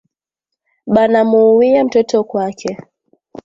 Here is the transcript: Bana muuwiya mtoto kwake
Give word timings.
Bana 0.87 1.19
muuwiya 1.29 1.85
mtoto 1.85 2.23
kwake 2.23 2.77